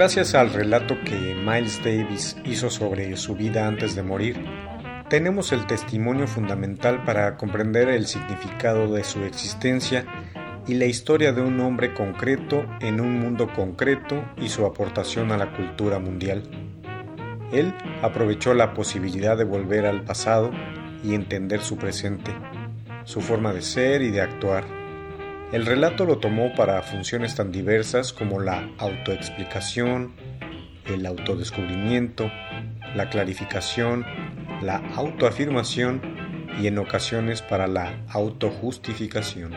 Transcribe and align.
Gracias 0.00 0.34
al 0.34 0.50
relato 0.54 0.98
que 1.04 1.34
Miles 1.34 1.78
Davis 1.84 2.34
hizo 2.46 2.70
sobre 2.70 3.14
su 3.18 3.34
vida 3.34 3.66
antes 3.66 3.94
de 3.94 4.02
morir, 4.02 4.42
tenemos 5.10 5.52
el 5.52 5.66
testimonio 5.66 6.26
fundamental 6.26 7.04
para 7.04 7.36
comprender 7.36 7.90
el 7.90 8.06
significado 8.06 8.90
de 8.90 9.04
su 9.04 9.22
existencia 9.24 10.06
y 10.66 10.72
la 10.72 10.86
historia 10.86 11.34
de 11.34 11.42
un 11.42 11.60
hombre 11.60 11.92
concreto 11.92 12.64
en 12.80 12.98
un 12.98 13.20
mundo 13.20 13.52
concreto 13.54 14.24
y 14.38 14.48
su 14.48 14.64
aportación 14.64 15.32
a 15.32 15.36
la 15.36 15.54
cultura 15.54 15.98
mundial. 15.98 16.44
Él 17.52 17.74
aprovechó 18.00 18.54
la 18.54 18.72
posibilidad 18.72 19.36
de 19.36 19.44
volver 19.44 19.84
al 19.84 20.02
pasado 20.04 20.50
y 21.04 21.12
entender 21.12 21.60
su 21.60 21.76
presente, 21.76 22.34
su 23.04 23.20
forma 23.20 23.52
de 23.52 23.60
ser 23.60 24.00
y 24.00 24.10
de 24.10 24.22
actuar. 24.22 24.79
El 25.52 25.66
relato 25.66 26.04
lo 26.04 26.18
tomó 26.18 26.54
para 26.54 26.80
funciones 26.80 27.34
tan 27.34 27.50
diversas 27.50 28.12
como 28.12 28.38
la 28.38 28.70
autoexplicación, 28.78 30.14
el 30.86 31.04
autodescubrimiento, 31.04 32.30
la 32.94 33.10
clarificación, 33.10 34.06
la 34.62 34.76
autoafirmación 34.94 36.00
y 36.60 36.68
en 36.68 36.78
ocasiones 36.78 37.42
para 37.42 37.66
la 37.66 38.04
autojustificación. 38.10 39.52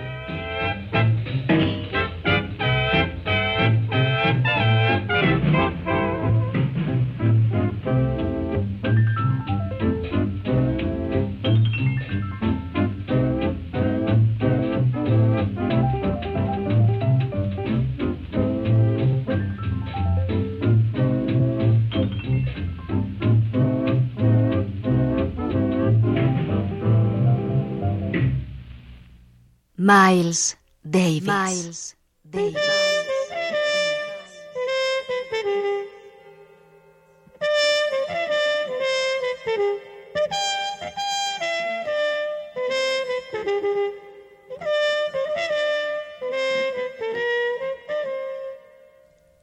Miles 29.83 30.55
Davis. 30.81 31.27
Miles 31.27 31.97
Davis. 32.23 32.57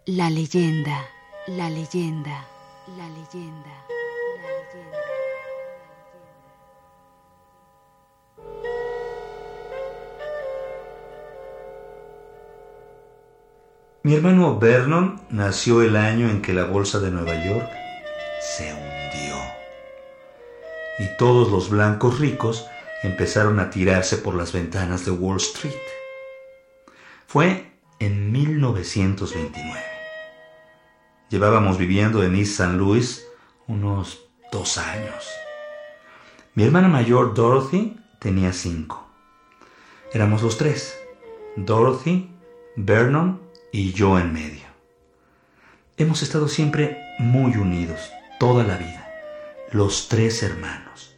La 0.07 0.31
leyenda, 0.31 1.07
la 1.49 1.69
leyenda, 1.69 2.47
la 2.97 3.07
leyenda. 3.11 4.00
Mi 14.03 14.15
hermano 14.15 14.59
Vernon 14.59 15.21
nació 15.29 15.83
el 15.83 15.95
año 15.95 16.31
en 16.31 16.41
que 16.41 16.55
la 16.55 16.65
bolsa 16.65 17.01
de 17.01 17.11
Nueva 17.11 17.35
York 17.45 17.69
se 18.41 18.73
hundió. 18.73 19.37
Y 20.99 21.19
todos 21.19 21.51
los 21.51 21.69
blancos 21.69 22.19
ricos 22.19 22.67
empezaron 23.03 23.61
a 23.61 23.69
tirarse 23.69 24.17
por 24.17 24.35
las 24.35 24.55
ventanas 24.55 25.05
de 25.05 25.11
Wall 25.11 25.37
Street. 25.37 25.75
Fue 27.27 27.73
en 27.99 28.33
1929. 28.33 29.85
Llevábamos 31.29 31.77
viviendo 31.77 32.23
en 32.23 32.37
East 32.37 32.53
St. 32.53 32.73
Louis 32.79 33.27
unos 33.67 34.31
dos 34.51 34.79
años. 34.79 35.29
Mi 36.55 36.65
hermana 36.65 36.89
mayor 36.89 37.35
Dorothy 37.35 38.01
tenía 38.19 38.55
cinco. 38.55 39.07
Éramos 40.15 40.43
los 40.43 40.57
tres. 40.57 40.99
Dorothy, 41.57 42.31
Vernon 42.77 43.50
y 43.73 43.93
yo 43.93 44.19
en 44.19 44.33
medio. 44.33 44.63
Hemos 45.97 46.23
estado 46.23 46.49
siempre 46.49 46.99
muy 47.19 47.57
unidos, 47.57 48.11
toda 48.39 48.65
la 48.65 48.77
vida, 48.77 49.09
los 49.71 50.09
tres 50.09 50.43
hermanos, 50.43 51.15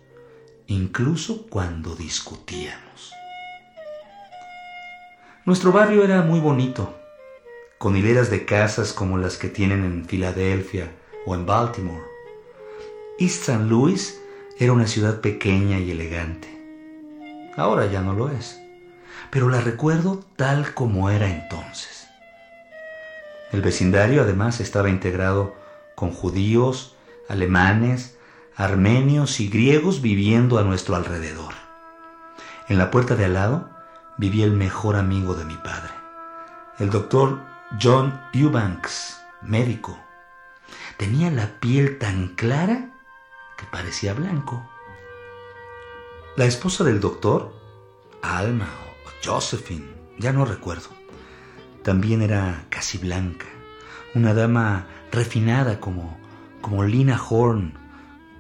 incluso 0.67 1.47
cuando 1.49 1.95
discutíamos. 1.95 3.13
Nuestro 5.45 5.73
barrio 5.73 6.05
era 6.05 6.23
muy 6.23 6.41
bonito, 6.41 6.99
con 7.79 7.97
hileras 7.97 8.31
de 8.31 8.45
casas 8.45 8.93
como 8.93 9.19
las 9.19 9.37
que 9.37 9.49
tienen 9.49 9.85
en 9.85 10.05
Filadelfia 10.05 10.91
o 11.27 11.35
en 11.35 11.47
Baltimore. 11.47 12.05
East 13.19 13.49
St. 13.49 13.65
Louis 13.65 14.21
era 14.59 14.73
una 14.73 14.87
ciudad 14.87 15.21
pequeña 15.21 15.79
y 15.79 15.91
elegante. 15.91 16.49
Ahora 17.57 17.87
ya 17.87 18.01
no 18.01 18.15
lo 18.15 18.31
es, 18.31 18.61
pero 19.31 19.49
la 19.49 19.61
recuerdo 19.61 20.25
tal 20.37 20.75
como 20.75 21.11
era 21.11 21.29
entonces. 21.29 22.02
El 23.53 23.61
vecindario 23.61 24.23
además 24.23 24.61
estaba 24.61 24.89
integrado 24.89 25.55
con 25.95 26.11
judíos, 26.11 26.97
alemanes, 27.29 28.19
armenios 28.57 29.41
y 29.41 29.49
griegos 29.49 30.01
viviendo 30.01 30.59
a 30.59 30.63
nuestro 30.63 30.97
alrededor. 30.97 31.53
En 32.69 32.79
la 32.79 32.91
puerta 32.91 33.15
de 33.15 33.27
al 33.27 33.35
lado 33.35 33.69
vivía 34.17 34.47
el 34.47 34.53
mejor 34.53 34.97
amigo 34.97 35.35
de 35.35 35.45
mi 35.45 35.57
padre, 35.57 35.93
el 36.79 36.91
doctor 36.91 37.41
John 37.81 38.19
Eubanks, 38.33 39.21
médico. 39.43 39.99
Tenía 40.97 41.31
la 41.31 41.61
piel 41.61 41.99
tan 41.99 42.29
clara 42.29 42.91
que 43.59 43.67
parecía 43.67 44.15
blanco. 44.15 44.67
La 46.37 46.47
esposa 46.47 46.85
del 46.85 47.01
doctor, 47.01 47.53
Alma 48.23 48.69
o 49.05 49.11
Josephine, 49.23 49.93
ya 50.19 50.33
no 50.33 50.47
recuerdo, 50.47 50.89
también 51.83 52.23
era 52.23 52.65
casi 52.69 52.99
blanca, 52.99 53.47
una 54.15 54.35
dama 54.35 54.87
refinada 55.11 55.81
como, 55.81 56.19
como 56.61 56.85
Lina 56.85 57.21
Horn, 57.29 57.75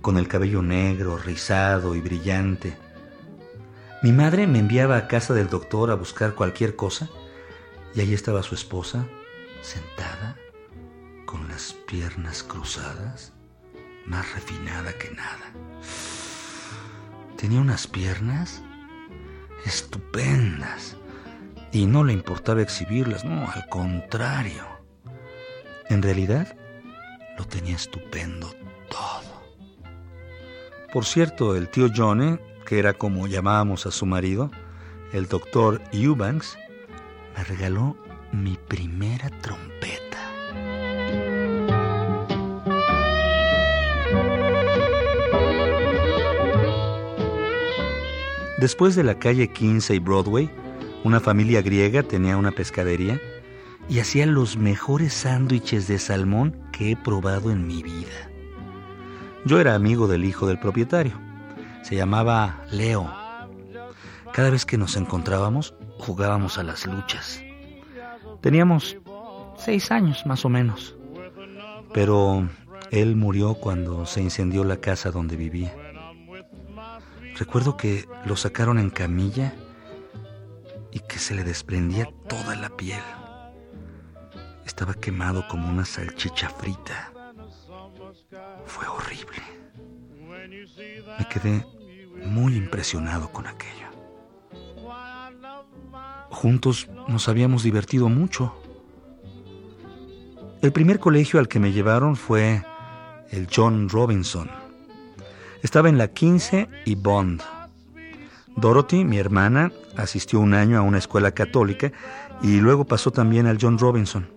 con 0.00 0.16
el 0.16 0.28
cabello 0.28 0.62
negro, 0.62 1.16
rizado 1.16 1.94
y 1.94 2.00
brillante. 2.00 2.76
Mi 4.02 4.12
madre 4.12 4.46
me 4.46 4.58
enviaba 4.58 4.96
a 4.96 5.08
casa 5.08 5.34
del 5.34 5.48
doctor 5.48 5.90
a 5.90 5.94
buscar 5.94 6.34
cualquier 6.34 6.76
cosa 6.76 7.08
y 7.94 8.00
allí 8.00 8.14
estaba 8.14 8.42
su 8.42 8.54
esposa, 8.54 9.06
sentada, 9.60 10.36
con 11.26 11.48
las 11.48 11.72
piernas 11.72 12.42
cruzadas, 12.42 13.32
más 14.06 14.32
refinada 14.34 14.92
que 14.94 15.10
nada. 15.10 15.52
Tenía 17.36 17.60
unas 17.60 17.86
piernas 17.86 18.62
estupendas 19.64 20.96
y 21.72 21.86
no 21.86 22.04
le 22.04 22.12
importaba 22.12 22.60
exhibirlas, 22.60 23.24
no, 23.24 23.50
al 23.50 23.66
contrario. 23.68 24.64
En 25.88 26.02
realidad, 26.02 26.54
lo 27.38 27.46
tenía 27.46 27.76
estupendo 27.76 28.52
todo. 28.90 29.42
Por 30.92 31.06
cierto, 31.06 31.56
el 31.56 31.68
tío 31.70 31.88
Johnny, 31.94 32.38
que 32.66 32.78
era 32.78 32.92
como 32.92 33.26
llamábamos 33.26 33.86
a 33.86 33.90
su 33.90 34.04
marido, 34.04 34.50
el 35.12 35.26
doctor 35.26 35.80
Eubanks, 35.92 36.58
me 37.36 37.44
regaló 37.44 37.96
mi 38.32 38.58
primera 38.68 39.30
trompeta. 39.40 40.02
Después 48.58 48.94
de 48.94 49.02
la 49.02 49.18
calle 49.18 49.48
15 49.48 49.94
y 49.94 49.98
Broadway, 49.98 50.61
una 51.04 51.20
familia 51.20 51.62
griega 51.62 52.02
tenía 52.02 52.36
una 52.36 52.52
pescadería 52.52 53.20
y 53.88 53.98
hacía 53.98 54.26
los 54.26 54.56
mejores 54.56 55.12
sándwiches 55.12 55.88
de 55.88 55.98
salmón 55.98 56.60
que 56.72 56.92
he 56.92 56.96
probado 56.96 57.50
en 57.50 57.66
mi 57.66 57.82
vida. 57.82 58.30
Yo 59.44 59.60
era 59.60 59.74
amigo 59.74 60.06
del 60.06 60.24
hijo 60.24 60.46
del 60.46 60.58
propietario. 60.58 61.14
Se 61.82 61.96
llamaba 61.96 62.64
Leo. 62.70 63.12
Cada 64.32 64.50
vez 64.50 64.64
que 64.64 64.78
nos 64.78 64.96
encontrábamos, 64.96 65.74
jugábamos 65.98 66.58
a 66.58 66.62
las 66.62 66.86
luchas. 66.86 67.42
Teníamos 68.40 68.96
seis 69.56 69.90
años 69.90 70.24
más 70.26 70.44
o 70.44 70.48
menos. 70.48 70.96
Pero 71.92 72.48
él 72.92 73.16
murió 73.16 73.54
cuando 73.54 74.06
se 74.06 74.22
incendió 74.22 74.62
la 74.62 74.76
casa 74.76 75.10
donde 75.10 75.36
vivía. 75.36 75.74
Recuerdo 77.36 77.76
que 77.76 78.06
lo 78.24 78.36
sacaron 78.36 78.78
en 78.78 78.90
camilla 78.90 79.54
y 80.92 81.00
que 81.00 81.18
se 81.18 81.34
le 81.34 81.42
desprendía 81.42 82.08
toda 82.28 82.54
la 82.54 82.68
piel. 82.76 83.02
Estaba 84.64 84.94
quemado 84.94 85.48
como 85.48 85.68
una 85.68 85.84
salchicha 85.84 86.48
frita. 86.50 87.12
Fue 88.66 88.86
horrible. 88.86 89.42
Me 91.18 91.28
quedé 91.28 91.66
muy 92.26 92.56
impresionado 92.56 93.32
con 93.32 93.46
aquello. 93.46 93.88
Juntos 96.30 96.88
nos 97.08 97.28
habíamos 97.28 97.62
divertido 97.62 98.08
mucho. 98.08 98.54
El 100.60 100.72
primer 100.72 101.00
colegio 101.00 101.40
al 101.40 101.48
que 101.48 101.58
me 101.58 101.72
llevaron 101.72 102.16
fue 102.16 102.64
el 103.30 103.48
John 103.54 103.88
Robinson. 103.88 104.50
Estaba 105.62 105.88
en 105.88 105.98
la 105.98 106.08
15 106.08 106.68
y 106.84 106.94
Bond. 106.94 107.42
Dorothy, 108.56 109.04
mi 109.04 109.18
hermana, 109.18 109.72
asistió 109.96 110.40
un 110.40 110.54
año 110.54 110.78
a 110.78 110.82
una 110.82 110.98
escuela 110.98 111.32
católica 111.32 111.92
y 112.42 112.60
luego 112.60 112.84
pasó 112.84 113.10
también 113.10 113.46
al 113.46 113.58
John 113.60 113.78
Robinson. 113.78 114.28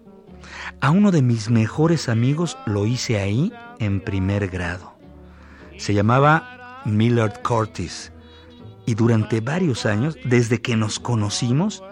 A 0.81 0.91
uno 0.91 1.11
de 1.11 1.21
mis 1.21 1.49
mejores 1.49 2.09
amigos 2.09 2.57
lo 2.65 2.85
hice 2.85 3.19
ahí 3.19 3.51
en 3.79 4.01
primer 4.01 4.47
grado. 4.47 4.95
Se 5.77 5.93
llamaba 5.93 6.81
Millard 6.85 7.41
Curtis 7.41 8.11
y 8.85 8.95
durante 8.95 9.41
varios 9.41 9.85
años, 9.85 10.17
desde 10.25 10.61
que 10.61 10.75
nos 10.75 10.99
conocimos, 10.99 11.83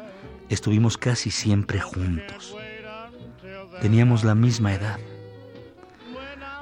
estuvimos 0.49 0.97
casi 0.97 1.31
siempre 1.31 1.79
juntos. 1.79 2.55
Teníamos 3.81 4.23
la 4.23 4.35
misma 4.35 4.73
edad. 4.73 4.99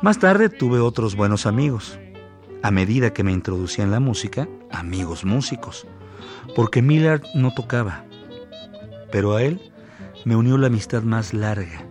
Más 0.02 0.20
tarde 0.20 0.50
tuve 0.50 0.80
otros 0.80 1.16
buenos 1.16 1.46
amigos. 1.46 2.00
A 2.64 2.72
medida 2.72 3.14
que 3.14 3.24
me 3.24 3.32
introducía 3.32 3.84
en 3.84 3.92
la 3.92 4.00
música, 4.00 4.48
amigos 4.72 5.26
músicos, 5.26 5.86
porque 6.56 6.82
Millard 6.82 7.24
no 7.34 7.54
tocaba. 7.54 8.04
Pero 9.12 9.36
a 9.36 9.44
él 9.44 9.60
me 10.26 10.36
unió 10.36 10.58
la 10.58 10.68
amistad 10.68 11.04
más 11.04 11.34
larga 11.34 11.86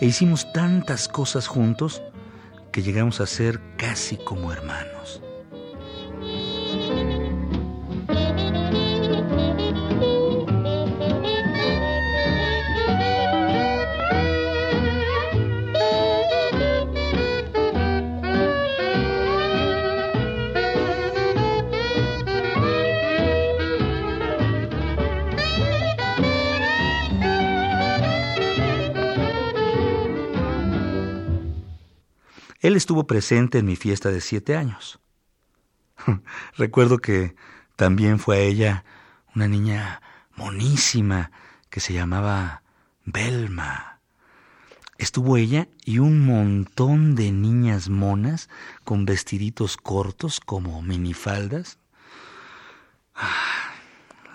e 0.00 0.06
hicimos 0.06 0.52
tantas 0.52 1.08
cosas 1.08 1.46
juntos 1.46 2.02
que 2.72 2.82
llegamos 2.82 3.20
a 3.20 3.26
ser 3.26 3.60
casi 3.76 4.16
como 4.16 4.52
hermanos. 4.52 5.22
Él 32.68 32.76
estuvo 32.76 33.06
presente 33.06 33.56
en 33.56 33.64
mi 33.64 33.76
fiesta 33.76 34.10
de 34.10 34.20
siete 34.20 34.54
años. 34.54 35.00
Recuerdo 36.58 36.98
que 36.98 37.34
también 37.76 38.18
fue 38.18 38.36
a 38.36 38.40
ella 38.40 38.84
una 39.34 39.48
niña 39.48 40.02
monísima 40.36 41.30
que 41.70 41.80
se 41.80 41.94
llamaba 41.94 42.62
Belma. 43.06 44.00
Estuvo 44.98 45.38
ella 45.38 45.68
y 45.86 45.98
un 45.98 46.26
montón 46.26 47.14
de 47.14 47.32
niñas 47.32 47.88
monas 47.88 48.50
con 48.84 49.06
vestiditos 49.06 49.78
cortos 49.78 50.38
como 50.38 50.82
minifaldas. 50.82 51.78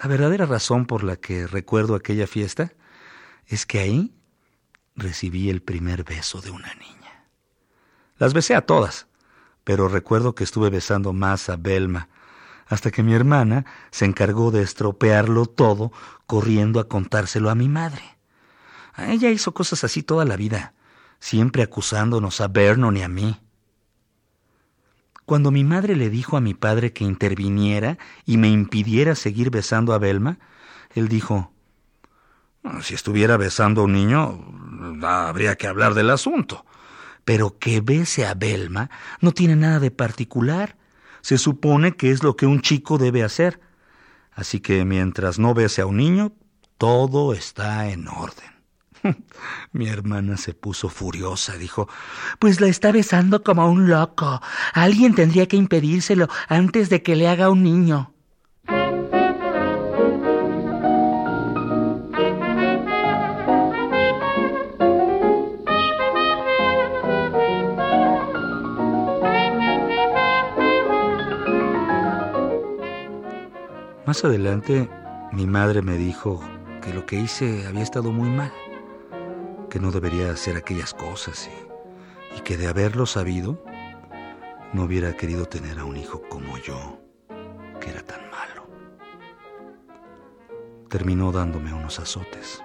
La 0.01 0.07
verdadera 0.07 0.47
razón 0.47 0.87
por 0.87 1.03
la 1.03 1.17
que 1.17 1.45
recuerdo 1.45 1.93
aquella 1.93 2.25
fiesta 2.25 2.73
es 3.45 3.67
que 3.67 3.77
ahí 3.77 4.11
recibí 4.95 5.51
el 5.51 5.61
primer 5.61 6.03
beso 6.03 6.41
de 6.41 6.49
una 6.49 6.73
niña. 6.73 7.02
Las 8.17 8.33
besé 8.33 8.55
a 8.55 8.61
todas, 8.61 9.07
pero 9.63 9.87
recuerdo 9.87 10.35
que 10.35 10.43
estuve 10.43 10.69
besando 10.69 11.13
más 11.13 11.49
a 11.49 11.55
Belma, 11.55 12.09
hasta 12.67 12.91
que 12.91 13.03
mi 13.03 13.13
hermana 13.13 13.65
se 13.91 14.05
encargó 14.05 14.51
de 14.51 14.61
estropearlo 14.61 15.45
todo 15.45 15.91
corriendo 16.27 16.79
a 16.79 16.87
contárselo 16.87 17.49
a 17.49 17.55
mi 17.55 17.69
madre. 17.69 18.17
Ella 18.97 19.29
hizo 19.31 19.53
cosas 19.53 19.83
así 19.83 20.03
toda 20.03 20.25
la 20.25 20.37
vida, 20.37 20.73
siempre 21.19 21.63
acusándonos 21.63 22.41
a 22.41 22.47
Vernon 22.47 22.97
y 22.97 23.01
a 23.01 23.07
mí. 23.07 23.39
Cuando 25.25 25.51
mi 25.51 25.63
madre 25.63 25.95
le 25.95 26.09
dijo 26.09 26.37
a 26.37 26.41
mi 26.41 26.53
padre 26.53 26.93
que 26.93 27.05
interviniera 27.05 27.97
y 28.25 28.37
me 28.37 28.49
impidiera 28.49 29.15
seguir 29.15 29.49
besando 29.49 29.93
a 29.93 29.97
Belma, 29.97 30.37
él 30.93 31.07
dijo, 31.07 31.51
si 32.81 32.93
estuviera 32.93 33.37
besando 33.37 33.81
a 33.81 33.83
un 33.85 33.93
niño, 33.93 34.45
habría 35.01 35.55
que 35.55 35.67
hablar 35.67 35.93
del 35.95 36.09
asunto 36.09 36.65
pero 37.25 37.57
que 37.57 37.81
bese 37.81 38.25
a 38.25 38.33
Belma 38.33 38.89
no 39.21 39.31
tiene 39.31 39.55
nada 39.55 39.79
de 39.79 39.91
particular. 39.91 40.77
Se 41.21 41.37
supone 41.37 41.95
que 41.95 42.11
es 42.11 42.23
lo 42.23 42.35
que 42.35 42.45
un 42.45 42.61
chico 42.61 42.97
debe 42.97 43.23
hacer. 43.23 43.59
Así 44.31 44.59
que 44.59 44.83
mientras 44.83 45.39
no 45.39 45.53
bese 45.53 45.81
a 45.81 45.85
un 45.85 45.97
niño, 45.97 46.33
todo 46.77 47.33
está 47.33 47.89
en 47.89 48.07
orden. 48.07 48.53
Mi 49.71 49.87
hermana 49.87 50.37
se 50.37 50.53
puso 50.53 50.89
furiosa, 50.89 51.57
dijo, 51.57 51.87
Pues 52.39 52.61
la 52.61 52.67
está 52.67 52.91
besando 52.91 53.43
como 53.43 53.69
un 53.69 53.89
loco. 53.89 54.41
Alguien 54.73 55.15
tendría 55.15 55.47
que 55.47 55.57
impedírselo 55.57 56.27
antes 56.47 56.89
de 56.89 57.03
que 57.03 57.15
le 57.15 57.27
haga 57.27 57.49
un 57.49 57.63
niño. 57.63 58.13
Más 74.13 74.23
adelante, 74.23 74.87
mi 75.31 75.47
madre 75.47 75.81
me 75.81 75.97
dijo 75.97 76.39
que 76.83 76.93
lo 76.93 77.03
que 77.03 77.15
hice 77.15 77.65
había 77.65 77.81
estado 77.81 78.11
muy 78.11 78.29
mal, 78.29 78.53
que 79.71 79.79
no 79.79 79.89
debería 79.89 80.29
hacer 80.29 80.55
aquellas 80.55 80.93
cosas 80.93 81.49
y, 82.37 82.41
que 82.41 82.55
de 82.55 82.67
haberlo 82.67 83.07
sabido, 83.07 83.65
no 84.71 84.83
hubiera 84.83 85.17
querido 85.17 85.47
tener 85.47 85.79
a 85.79 85.85
un 85.85 85.97
hijo 85.97 86.21
como 86.29 86.59
yo, 86.59 87.01
que 87.81 87.89
era 87.89 88.03
tan 88.03 88.21
malo. 88.29 88.67
Terminó 90.89 91.31
dándome 91.31 91.73
unos 91.73 91.99
azotes. 91.99 92.63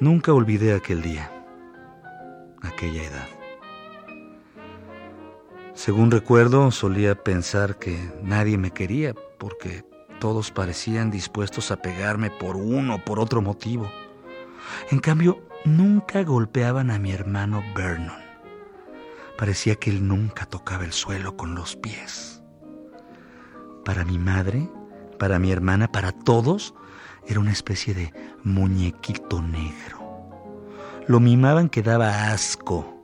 Nunca 0.00 0.32
olvidé 0.32 0.74
aquel 0.74 1.00
día, 1.00 1.30
aquella 2.62 3.04
edad. 3.04 3.37
Según 5.78 6.10
recuerdo, 6.10 6.72
solía 6.72 7.14
pensar 7.22 7.78
que 7.78 8.12
nadie 8.20 8.58
me 8.58 8.72
quería 8.72 9.14
porque 9.14 9.84
todos 10.18 10.50
parecían 10.50 11.12
dispuestos 11.12 11.70
a 11.70 11.76
pegarme 11.76 12.30
por 12.32 12.56
uno 12.56 12.96
o 12.96 12.98
por 12.98 13.20
otro 13.20 13.42
motivo. 13.42 13.88
En 14.90 14.98
cambio, 14.98 15.40
nunca 15.64 16.24
golpeaban 16.24 16.90
a 16.90 16.98
mi 16.98 17.12
hermano 17.12 17.62
Vernon. 17.76 18.18
Parecía 19.38 19.76
que 19.76 19.90
él 19.90 20.08
nunca 20.08 20.46
tocaba 20.46 20.82
el 20.82 20.92
suelo 20.92 21.36
con 21.36 21.54
los 21.54 21.76
pies. 21.76 22.42
Para 23.84 24.04
mi 24.04 24.18
madre, 24.18 24.68
para 25.16 25.38
mi 25.38 25.52
hermana, 25.52 25.92
para 25.92 26.10
todos, 26.10 26.74
era 27.24 27.38
una 27.38 27.52
especie 27.52 27.94
de 27.94 28.12
muñequito 28.42 29.40
negro. 29.40 30.00
Lo 31.06 31.20
mimaban 31.20 31.68
que 31.68 31.84
daba 31.84 32.32
asco 32.32 32.97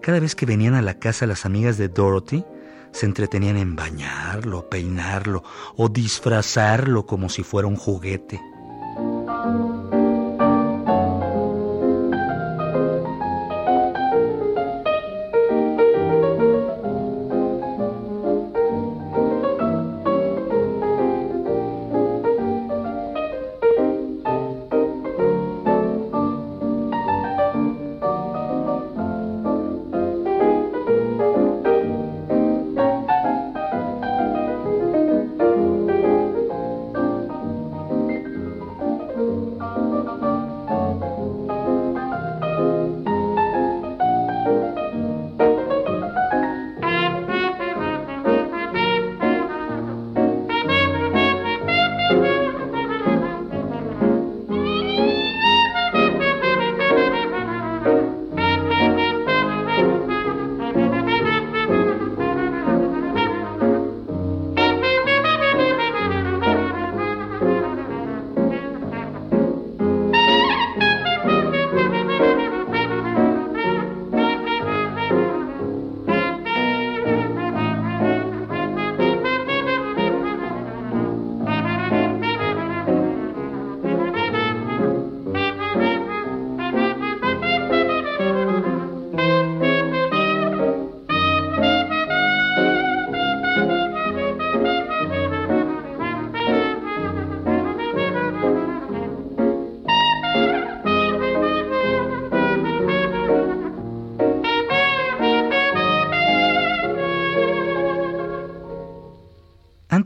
cada 0.00 0.20
vez 0.20 0.34
que 0.34 0.46
venían 0.46 0.74
a 0.74 0.82
la 0.82 0.94
casa 0.94 1.26
las 1.26 1.44
amigas 1.44 1.78
de 1.78 1.88
Dorothy, 1.88 2.44
se 2.92 3.06
entretenían 3.06 3.56
en 3.56 3.76
bañarlo, 3.76 4.68
peinarlo 4.68 5.42
o 5.76 5.88
disfrazarlo 5.88 7.06
como 7.06 7.28
si 7.28 7.42
fuera 7.42 7.68
un 7.68 7.76
juguete. 7.76 8.40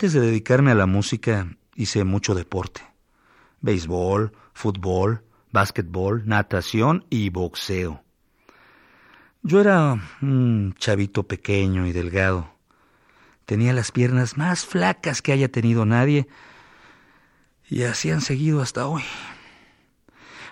Antes 0.02 0.14
de 0.14 0.20
dedicarme 0.20 0.72
a 0.72 0.74
la 0.74 0.86
música 0.86 1.56
hice 1.76 2.02
mucho 2.02 2.34
deporte. 2.34 2.80
Béisbol, 3.60 4.32
fútbol, 4.52 5.22
básquetbol, 5.52 6.26
natación 6.26 7.06
y 7.08 7.30
boxeo. 7.30 8.02
Yo 9.44 9.60
era 9.60 10.02
un 10.20 10.74
chavito 10.76 11.28
pequeño 11.28 11.86
y 11.86 11.92
delgado. 11.92 12.52
Tenía 13.46 13.72
las 13.72 13.92
piernas 13.92 14.36
más 14.36 14.66
flacas 14.66 15.22
que 15.22 15.30
haya 15.30 15.48
tenido 15.52 15.86
nadie 15.86 16.26
y 17.68 17.84
así 17.84 18.10
han 18.10 18.22
seguido 18.22 18.60
hasta 18.60 18.88
hoy. 18.88 19.04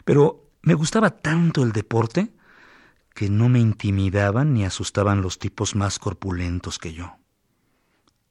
Pero 0.05 0.49
me 0.63 0.75
gustaba 0.75 1.11
tanto 1.11 1.65
el 1.65 1.73
deporte 1.73 2.33
que 3.17 3.29
no 3.29 3.49
me 3.49 3.59
intimidaban 3.59 4.55
ni 4.55 4.65
asustaban 4.65 5.23
los 5.23 5.41
tipos 5.41 5.75
más 5.75 5.99
corpulentos 5.99 6.79
que 6.79 6.93
yo. 6.93 7.20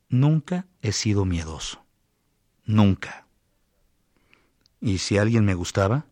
Nunca 0.09 0.65
he 0.81 0.91
sido 0.91 1.25
miedoso. 1.25 1.83
Nunca. 2.65 3.27
Y 4.81 4.97
si 4.97 5.17
alguien 5.17 5.45
me 5.45 5.53
gustaba, 5.53 6.05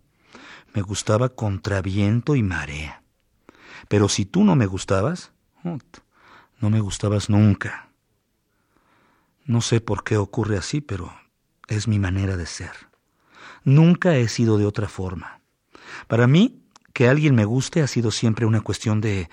me 0.74 0.82
gustaba 0.82 1.30
contra 1.30 1.82
viento 1.82 2.36
y 2.36 2.44
marea. 2.44 3.04
Pero 3.88 4.10
si 4.10 4.25
tú 4.25 4.44
no 4.44 4.56
me 4.56 4.66
gustabas, 4.66 5.32
no 5.63 6.70
me 6.70 6.80
gustabas 6.80 7.30
nunca. 7.30 7.89
No 9.46 9.62
sé 9.62 9.82
por 9.82 10.04
qué 10.04 10.18
ocurre 10.18 10.58
así, 10.58 10.82
pero 10.82 11.13
es 11.68 11.88
mi 11.88 12.00
manera 12.00 12.38
de 12.38 12.46
ser. 12.46 12.72
Nunca 13.63 14.16
he 14.16 14.27
sido 14.27 14.58
de 14.58 14.66
otra 14.66 14.88
forma. 14.88 15.42
Para 16.08 16.27
mí, 16.27 16.62
que 16.94 17.08
alguien 17.08 17.36
me 17.36 17.46
guste 17.46 17.82
ha 17.82 17.88
sido 17.88 18.12
siempre 18.12 18.46
una 18.46 18.62
cuestión 18.62 19.01
de 19.01 19.30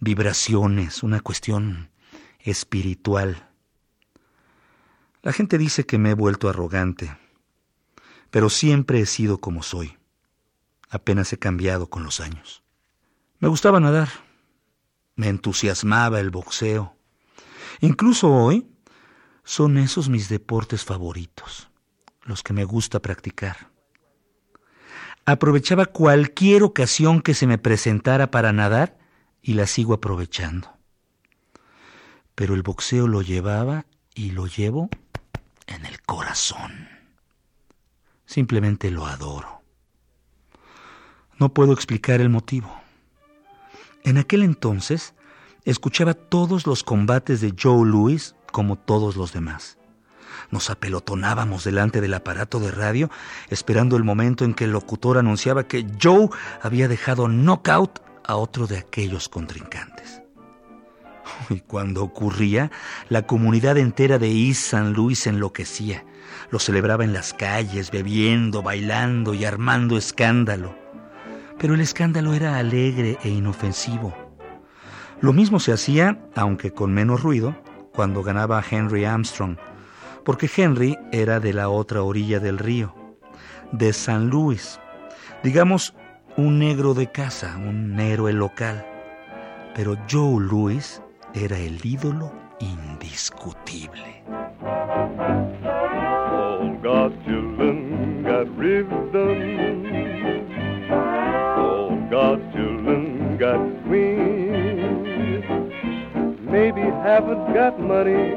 vibraciones, 0.00 1.02
una 1.02 1.20
cuestión 1.20 1.90
espiritual. 2.40 3.48
La 5.26 5.32
gente 5.32 5.58
dice 5.58 5.84
que 5.84 5.98
me 5.98 6.10
he 6.10 6.14
vuelto 6.14 6.48
arrogante, 6.48 7.18
pero 8.30 8.48
siempre 8.48 9.00
he 9.00 9.06
sido 9.06 9.38
como 9.38 9.64
soy. 9.64 9.98
Apenas 10.88 11.32
he 11.32 11.36
cambiado 11.36 11.90
con 11.90 12.04
los 12.04 12.20
años. 12.20 12.62
Me 13.40 13.48
gustaba 13.48 13.80
nadar, 13.80 14.08
me 15.16 15.26
entusiasmaba 15.26 16.20
el 16.20 16.30
boxeo. 16.30 16.94
Incluso 17.80 18.32
hoy 18.32 18.68
son 19.42 19.78
esos 19.78 20.08
mis 20.08 20.28
deportes 20.28 20.84
favoritos, 20.84 21.70
los 22.22 22.44
que 22.44 22.52
me 22.52 22.62
gusta 22.62 23.02
practicar. 23.02 23.72
Aprovechaba 25.24 25.86
cualquier 25.86 26.62
ocasión 26.62 27.20
que 27.20 27.34
se 27.34 27.48
me 27.48 27.58
presentara 27.58 28.30
para 28.30 28.52
nadar 28.52 28.96
y 29.42 29.54
la 29.54 29.66
sigo 29.66 29.92
aprovechando. 29.92 30.78
Pero 32.36 32.54
el 32.54 32.62
boxeo 32.62 33.08
lo 33.08 33.22
llevaba 33.22 33.86
y 34.14 34.30
lo 34.30 34.46
llevo 34.46 34.88
en 35.66 35.86
el 35.86 36.00
corazón. 36.02 36.88
Simplemente 38.24 38.90
lo 38.90 39.06
adoro. 39.06 39.62
No 41.38 41.52
puedo 41.52 41.72
explicar 41.72 42.20
el 42.20 42.28
motivo. 42.28 42.80
En 44.04 44.18
aquel 44.18 44.42
entonces 44.42 45.14
escuchaba 45.64 46.14
todos 46.14 46.66
los 46.66 46.82
combates 46.82 47.40
de 47.40 47.54
Joe 47.60 47.86
Louis 47.86 48.34
como 48.52 48.76
todos 48.76 49.16
los 49.16 49.32
demás. 49.32 49.78
Nos 50.50 50.70
apelotonábamos 50.70 51.64
delante 51.64 52.00
del 52.00 52.14
aparato 52.14 52.60
de 52.60 52.70
radio 52.70 53.10
esperando 53.50 53.96
el 53.96 54.04
momento 54.04 54.44
en 54.44 54.54
que 54.54 54.64
el 54.64 54.72
locutor 54.72 55.18
anunciaba 55.18 55.64
que 55.64 55.86
Joe 56.00 56.28
había 56.62 56.88
dejado 56.88 57.28
knockout 57.28 58.00
a 58.24 58.36
otro 58.36 58.66
de 58.66 58.78
aquellos 58.78 59.28
contrincantes. 59.28 60.25
Y 61.50 61.60
cuando 61.60 62.02
ocurría, 62.02 62.70
la 63.08 63.22
comunidad 63.22 63.78
entera 63.78 64.18
de 64.18 64.30
East 64.30 64.62
San 64.62 64.92
Luis 64.92 65.26
enloquecía. 65.26 66.04
Lo 66.50 66.58
celebraba 66.58 67.04
en 67.04 67.12
las 67.12 67.34
calles, 67.34 67.90
bebiendo, 67.90 68.62
bailando 68.62 69.34
y 69.34 69.44
armando 69.44 69.96
escándalo. 69.96 70.76
Pero 71.58 71.74
el 71.74 71.80
escándalo 71.80 72.34
era 72.34 72.58
alegre 72.58 73.18
e 73.22 73.28
inofensivo. 73.28 74.14
Lo 75.20 75.32
mismo 75.32 75.60
se 75.60 75.72
hacía, 75.72 76.18
aunque 76.34 76.72
con 76.72 76.92
menos 76.92 77.22
ruido, 77.22 77.56
cuando 77.92 78.22
ganaba 78.22 78.62
Henry 78.68 79.04
Armstrong, 79.04 79.56
porque 80.24 80.50
Henry 80.54 80.98
era 81.12 81.40
de 81.40 81.54
la 81.54 81.70
otra 81.70 82.02
orilla 82.02 82.40
del 82.40 82.58
río, 82.58 82.94
de 83.72 83.92
San 83.92 84.28
Luis, 84.28 84.78
digamos 85.42 85.94
un 86.36 86.58
negro 86.58 86.92
de 86.92 87.10
casa, 87.10 87.56
un 87.56 87.98
héroe 87.98 88.34
local. 88.34 88.84
Pero 89.74 89.96
Joe 90.10 90.44
Louis 90.44 91.00
era 91.36 91.58
el 91.58 91.78
ídolo 91.84 92.32
indiscutible. 92.60 94.22
All 96.32 96.78
God's 96.82 97.14
children 97.26 98.22
got 98.22 98.48
rhythm. 98.56 99.86
All 100.90 101.90
God's 102.10 102.42
children 102.54 103.36
got 103.36 103.60
swing. 103.84 105.36
Maybe 106.50 106.80
haven't 106.80 107.52
got 107.52 107.78
money, 107.80 108.34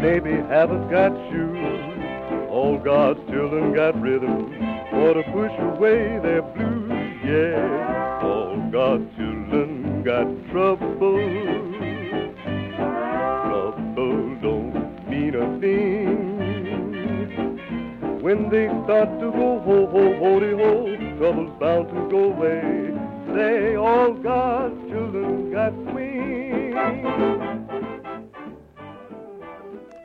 maybe 0.00 0.30
haven't 0.48 0.88
got 0.90 1.10
shoes. 1.28 2.48
All 2.50 2.78
God's 2.78 3.18
children 3.30 3.74
got 3.74 4.00
rhythm 4.00 4.48
for 4.90 5.14
to 5.14 5.22
push 5.32 5.52
away 5.58 6.20
their 6.22 6.42
blues. 6.42 6.92
Yeah, 7.24 8.20
all 8.22 8.70
God's 8.70 9.10
children 9.16 10.04
got 10.04 10.28
trouble. 10.52 11.61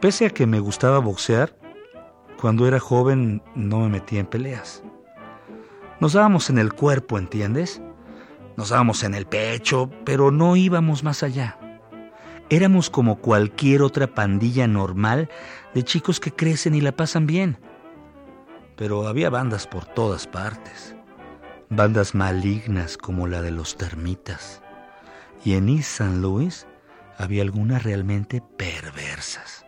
Pese 0.02 0.26
a 0.26 0.30
que 0.30 0.46
me 0.46 0.60
gustaba 0.60 1.00
boxear, 1.00 1.56
cuando 2.40 2.68
era 2.68 2.80
joven 2.80 3.42
no 3.56 3.80
me 3.80 3.90
metía 3.90 4.20
en 4.20 4.28
peleas. 4.28 4.84
Nos 6.00 6.14
dábamos 6.14 6.50
en 6.50 6.60
el 6.60 6.74
cuerpo, 6.74 7.18
¿entiendes? 7.18 7.82
Nos 8.56 8.70
dábamos 8.70 9.04
en 9.04 9.16
el 9.16 9.26
pecho, 9.26 9.90
pero 10.06 10.32
no 10.32 10.56
íbamos 10.56 11.04
más 11.04 11.24
allá. 11.24 11.58
Éramos 12.50 12.90
como 12.90 13.18
cualquier 13.18 13.82
otra 13.82 14.08
pandilla 14.08 14.68
normal 14.68 15.30
de 15.74 15.84
chicos 15.84 16.20
que 16.20 16.32
crecen 16.32 16.76
y 16.76 16.82
la 16.82 16.92
pasan 16.92 17.26
bien. 17.26 17.58
Pero 18.78 19.08
había 19.08 19.30
bandas 19.30 19.68
por 19.68 19.86
todas 19.86 20.28
partes. 20.28 20.96
Bandas 21.70 22.16
malignas 22.16 22.96
como 22.96 23.28
la 23.28 23.42
de 23.42 23.52
los 23.52 23.76
termitas. 23.76 24.62
Y 25.44 25.56
en 25.56 25.68
East 25.68 26.02
St. 26.02 26.18
Louis 26.18 26.68
había 27.18 27.42
algunas 27.42 27.84
realmente 27.84 28.42
perversas. 28.58 29.66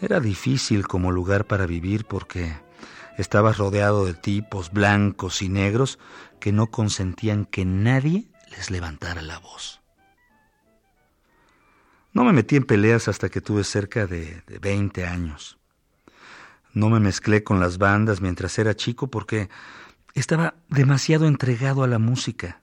Era 0.00 0.20
difícil 0.20 0.86
como 0.86 1.10
lugar 1.12 1.46
para 1.46 1.64
vivir 1.64 2.04
porque 2.04 2.52
estabas 3.16 3.56
rodeado 3.56 4.04
de 4.04 4.14
tipos 4.14 4.70
blancos 4.70 5.42
y 5.42 5.48
negros 5.48 5.98
que 6.40 6.52
no 6.52 6.66
consentían 6.66 7.46
que 7.46 7.64
nadie 7.64 8.28
les 8.50 8.70
levantara 8.70 9.22
la 9.22 9.38
voz. 9.38 9.80
No 12.12 12.24
me 12.24 12.32
metí 12.32 12.56
en 12.56 12.64
peleas 12.64 13.08
hasta 13.08 13.30
que 13.30 13.40
tuve 13.40 13.64
cerca 13.64 14.06
de, 14.06 14.42
de 14.46 14.58
20 14.58 15.06
años. 15.06 15.58
No 16.72 16.88
me 16.88 17.00
mezclé 17.00 17.44
con 17.44 17.60
las 17.60 17.78
bandas 17.78 18.20
mientras 18.20 18.58
era 18.58 18.74
chico 18.74 19.08
porque 19.08 19.50
estaba 20.14 20.54
demasiado 20.68 21.26
entregado 21.26 21.82
a 21.82 21.86
la 21.86 21.98
música. 21.98 22.62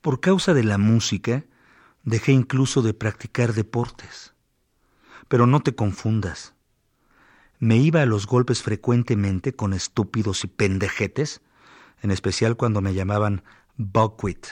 Por 0.00 0.20
causa 0.20 0.54
de 0.54 0.64
la 0.64 0.78
música, 0.78 1.44
dejé 2.04 2.32
incluso 2.32 2.82
de 2.82 2.94
practicar 2.94 3.52
deportes. 3.54 4.34
Pero 5.28 5.46
no 5.46 5.60
te 5.60 5.74
confundas. 5.74 6.54
Me 7.58 7.76
iba 7.76 8.02
a 8.02 8.06
los 8.06 8.26
golpes 8.26 8.62
frecuentemente 8.62 9.54
con 9.54 9.72
estúpidos 9.72 10.44
y 10.44 10.46
pendejetes, 10.46 11.42
en 12.02 12.12
especial 12.12 12.56
cuando 12.56 12.80
me 12.80 12.94
llamaban 12.94 13.42
buckwheat, 13.76 14.46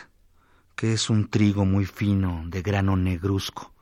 que 0.75 0.92
es 0.92 1.08
un 1.08 1.30
trigo 1.30 1.64
muy 1.64 1.85
fino 1.85 2.42
de 2.46 2.62
grano 2.62 2.96
negruzco. 2.96 3.73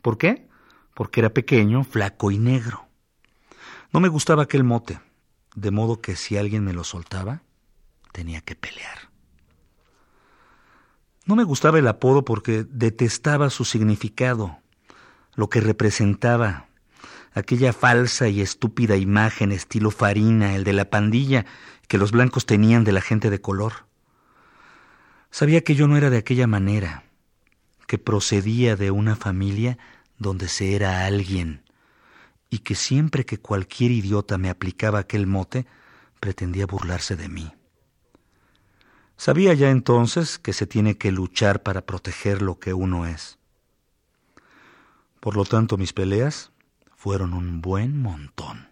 ¿Por 0.00 0.16
qué? 0.16 0.48
Porque 0.94 1.20
era 1.20 1.30
pequeño, 1.30 1.84
flaco 1.84 2.30
y 2.30 2.38
negro. 2.38 2.89
No 3.92 3.98
me 3.98 4.08
gustaba 4.08 4.44
aquel 4.44 4.62
mote, 4.62 5.00
de 5.56 5.70
modo 5.72 6.00
que 6.00 6.14
si 6.14 6.36
alguien 6.36 6.64
me 6.64 6.72
lo 6.72 6.84
soltaba, 6.84 7.42
tenía 8.12 8.40
que 8.40 8.54
pelear. 8.54 9.10
No 11.26 11.34
me 11.34 11.44
gustaba 11.44 11.78
el 11.78 11.88
apodo 11.88 12.24
porque 12.24 12.64
detestaba 12.68 13.50
su 13.50 13.64
significado, 13.64 14.58
lo 15.34 15.48
que 15.48 15.60
representaba, 15.60 16.66
aquella 17.32 17.72
falsa 17.72 18.28
y 18.28 18.40
estúpida 18.40 18.96
imagen 18.96 19.50
estilo 19.50 19.90
farina, 19.90 20.54
el 20.54 20.64
de 20.64 20.72
la 20.72 20.88
pandilla 20.88 21.46
que 21.88 21.98
los 21.98 22.12
blancos 22.12 22.46
tenían 22.46 22.84
de 22.84 22.92
la 22.92 23.00
gente 23.00 23.28
de 23.28 23.40
color. 23.40 23.86
Sabía 25.32 25.62
que 25.62 25.74
yo 25.74 25.88
no 25.88 25.96
era 25.96 26.10
de 26.10 26.18
aquella 26.18 26.46
manera, 26.46 27.04
que 27.88 27.98
procedía 27.98 28.76
de 28.76 28.92
una 28.92 29.16
familia 29.16 29.78
donde 30.16 30.46
se 30.46 30.76
era 30.76 31.06
alguien 31.06 31.62
y 32.50 32.58
que 32.58 32.74
siempre 32.74 33.24
que 33.24 33.38
cualquier 33.38 33.92
idiota 33.92 34.36
me 34.36 34.50
aplicaba 34.50 34.98
aquel 34.98 35.26
mote, 35.26 35.66
pretendía 36.18 36.66
burlarse 36.66 37.16
de 37.16 37.28
mí. 37.28 37.54
Sabía 39.16 39.54
ya 39.54 39.70
entonces 39.70 40.38
que 40.38 40.52
se 40.52 40.66
tiene 40.66 40.98
que 40.98 41.12
luchar 41.12 41.62
para 41.62 41.86
proteger 41.86 42.42
lo 42.42 42.58
que 42.58 42.74
uno 42.74 43.06
es. 43.06 43.38
Por 45.20 45.36
lo 45.36 45.44
tanto, 45.44 45.76
mis 45.76 45.92
peleas 45.92 46.52
fueron 46.96 47.34
un 47.34 47.60
buen 47.60 48.00
montón. 48.00 48.68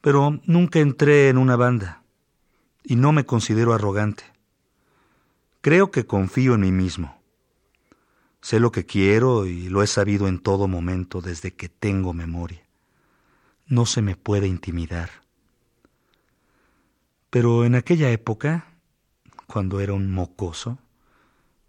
Pero 0.00 0.40
nunca 0.46 0.78
entré 0.78 1.28
en 1.28 1.38
una 1.38 1.56
banda 1.56 2.02
y 2.82 2.96
no 2.96 3.12
me 3.12 3.26
considero 3.26 3.74
arrogante. 3.74 4.24
Creo 5.60 5.90
que 5.90 6.06
confío 6.06 6.54
en 6.54 6.62
mí 6.62 6.72
mismo. 6.72 7.21
Sé 8.42 8.58
lo 8.58 8.72
que 8.72 8.84
quiero 8.84 9.46
y 9.46 9.68
lo 9.68 9.82
he 9.82 9.86
sabido 9.86 10.26
en 10.26 10.40
todo 10.40 10.66
momento 10.66 11.20
desde 11.20 11.54
que 11.54 11.68
tengo 11.68 12.12
memoria. 12.12 12.62
No 13.66 13.86
se 13.86 14.02
me 14.02 14.16
puede 14.16 14.48
intimidar. 14.48 15.10
Pero 17.30 17.64
en 17.64 17.76
aquella 17.76 18.10
época, 18.10 18.66
cuando 19.46 19.80
era 19.80 19.92
un 19.92 20.10
mocoso, 20.10 20.78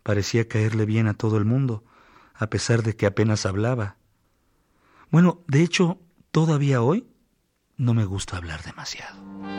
parecía 0.01 0.47
caerle 0.47 0.85
bien 0.85 1.07
a 1.07 1.13
todo 1.13 1.37
el 1.37 1.45
mundo, 1.45 1.83
a 2.33 2.47
pesar 2.47 2.81
de 2.81 2.95
que 2.95 3.05
apenas 3.05 3.45
hablaba. 3.45 3.95
Bueno, 5.11 5.41
de 5.47 5.61
hecho, 5.61 5.99
todavía 6.31 6.81
hoy 6.81 7.07
no 7.77 7.93
me 7.93 8.03
gusta 8.03 8.35
hablar 8.35 8.63
demasiado. 8.63 9.52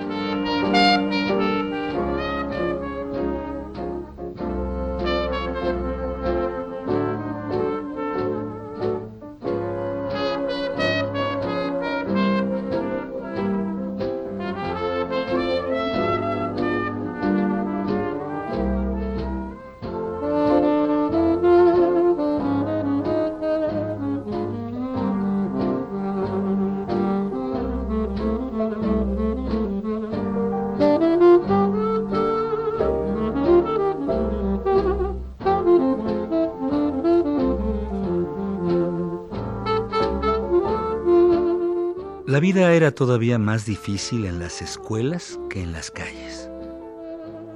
Vida 42.44 42.74
era 42.74 42.90
todavía 42.90 43.38
más 43.38 43.64
difícil 43.64 44.26
en 44.26 44.38
las 44.38 44.60
escuelas 44.60 45.40
que 45.48 45.62
en 45.62 45.72
las 45.72 45.90
calles. 45.90 46.50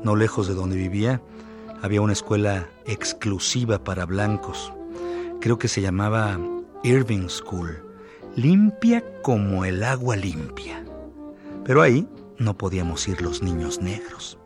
No 0.03 0.16
lejos 0.16 0.48
de 0.48 0.55
donde 0.55 0.79
vivía 0.79 1.20
había 1.83 2.01
una 2.01 2.14
escuela 2.14 2.70
exclusiva 2.87 3.85
para 3.85 4.07
blancos. 4.07 4.72
Creo 5.42 5.59
que 5.59 5.68
se 5.68 5.83
llamaba 5.83 6.40
Irving 6.85 7.29
School, 7.29 7.85
limpia 8.35 9.05
como 9.20 9.66
el 9.66 9.85
agua 9.85 10.16
limpia. 10.16 10.83
Pero 11.66 11.83
ahí 11.83 12.09
no 12.38 12.57
podíamos 12.57 13.07
ir 13.09 13.20
los 13.20 13.42
niños 13.42 13.83
negros. 13.83 14.38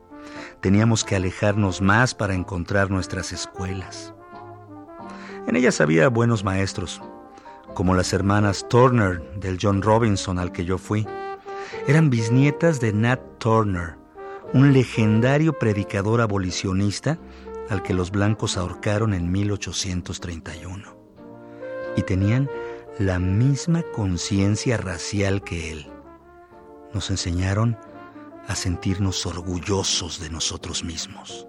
Teníamos 0.60 1.04
que 1.04 1.14
alejarnos 1.14 1.80
más 1.80 2.16
para 2.16 2.34
encontrar 2.34 2.90
nuestras 2.90 3.30
escuelas. 3.30 4.12
En 5.46 5.54
ellas 5.54 5.80
había 5.80 6.08
buenos 6.08 6.42
maestros, 6.42 7.00
como 7.74 7.94
las 7.94 8.12
hermanas 8.12 8.66
Turner 8.68 9.22
del 9.38 9.58
John 9.60 9.82
Robinson 9.82 10.38
al 10.38 10.52
que 10.52 10.64
yo 10.64 10.78
fui. 10.78 11.06
Eran 11.86 12.10
bisnietas 12.10 12.80
de 12.80 12.92
Nat 12.92 13.20
Turner, 13.38 13.96
un 14.52 14.72
legendario 14.72 15.52
predicador 15.58 16.20
abolicionista 16.20 17.18
al 17.70 17.82
que 17.82 17.94
los 17.94 18.10
blancos 18.10 18.56
ahorcaron 18.56 19.14
en 19.14 19.30
1831. 19.30 20.96
Y 21.96 22.02
tenían 22.02 22.50
la 22.98 23.18
misma 23.18 23.82
conciencia 23.94 24.76
racial 24.76 25.42
que 25.42 25.72
él. 25.72 25.86
Nos 26.92 27.10
enseñaron 27.10 27.76
a 28.48 28.54
sentirnos 28.54 29.24
orgullosos 29.24 30.20
de 30.20 30.30
nosotros 30.30 30.84
mismos. 30.84 31.46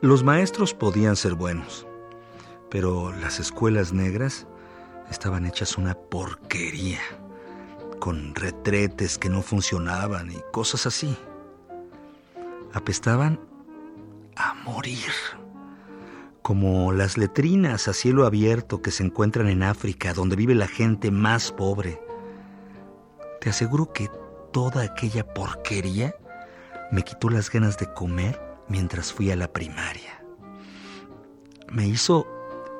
Los 0.00 0.22
maestros 0.22 0.74
podían 0.74 1.16
ser 1.16 1.34
buenos, 1.34 1.86
pero 2.70 3.12
las 3.12 3.40
escuelas 3.40 3.92
negras 3.92 4.46
estaban 5.10 5.46
hechas 5.46 5.78
una 5.78 5.94
porquería, 5.94 7.00
con 7.98 8.34
retretes 8.34 9.18
que 9.18 9.28
no 9.28 9.42
funcionaban 9.42 10.30
y 10.30 10.40
cosas 10.52 10.86
así. 10.86 11.16
Apestaban 12.72 13.40
a 14.36 14.54
morir, 14.54 15.10
como 16.42 16.92
las 16.92 17.18
letrinas 17.18 17.88
a 17.88 17.92
cielo 17.92 18.26
abierto 18.26 18.82
que 18.82 18.90
se 18.90 19.04
encuentran 19.04 19.48
en 19.48 19.62
África, 19.62 20.14
donde 20.14 20.36
vive 20.36 20.54
la 20.54 20.68
gente 20.68 21.10
más 21.10 21.50
pobre. 21.50 22.00
Te 23.40 23.50
aseguro 23.50 23.92
que 23.92 24.10
toda 24.52 24.82
aquella 24.82 25.26
porquería 25.34 26.14
me 26.90 27.02
quitó 27.02 27.28
las 27.28 27.50
ganas 27.50 27.78
de 27.78 27.92
comer 27.92 28.40
mientras 28.68 29.12
fui 29.12 29.30
a 29.30 29.36
la 29.36 29.52
primaria. 29.52 30.22
Me 31.70 31.86
hizo 31.86 32.26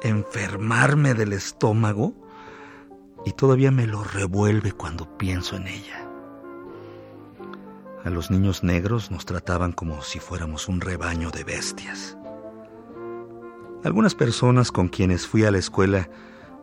enfermarme 0.02 1.14
del 1.14 1.32
estómago 1.32 2.14
y 3.24 3.32
todavía 3.32 3.70
me 3.70 3.86
lo 3.86 4.04
revuelve 4.04 4.72
cuando 4.72 5.18
pienso 5.18 5.56
en 5.56 5.68
ella. 5.68 6.08
A 8.04 8.10
los 8.10 8.30
niños 8.30 8.62
negros 8.62 9.10
nos 9.10 9.26
trataban 9.26 9.72
como 9.72 10.02
si 10.02 10.18
fuéramos 10.18 10.68
un 10.68 10.80
rebaño 10.80 11.30
de 11.30 11.44
bestias. 11.44 12.16
Algunas 13.84 14.14
personas 14.14 14.72
con 14.72 14.88
quienes 14.88 15.26
fui 15.26 15.44
a 15.44 15.50
la 15.50 15.58
escuela 15.58 16.08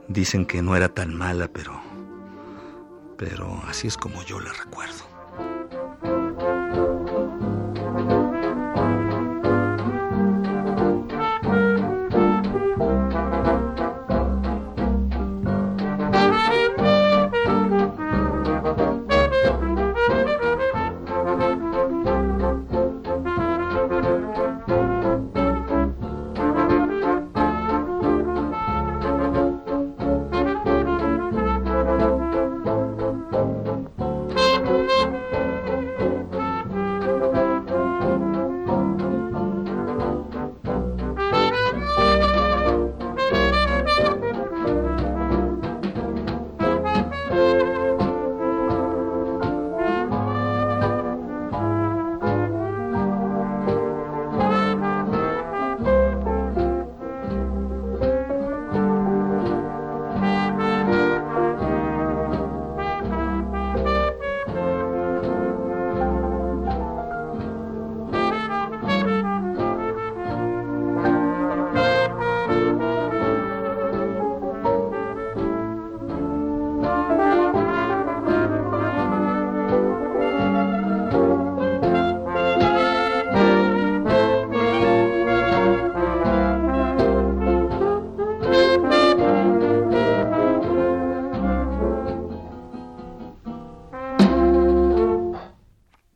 dicen 0.07 0.45
que 0.45 0.61
no 0.61 0.75
era 0.75 0.89
tan 0.89 1.13
mala, 1.13 1.47
pero 1.47 1.73
pero 3.17 3.61
así 3.67 3.87
es 3.87 3.97
como 3.97 4.23
yo 4.23 4.39
la 4.39 4.51
recuerdo. 4.51 5.14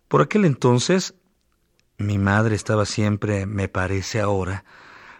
Por 0.09 0.23
aquel 0.23 0.43
entonces, 0.43 1.13
mi 1.99 2.17
madre 2.17 2.55
estaba 2.55 2.85
siempre, 2.85 3.45
me 3.45 3.69
parece 3.69 4.19
ahora, 4.19 4.65